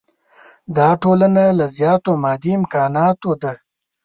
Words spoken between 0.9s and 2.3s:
ټولنه له زیاتو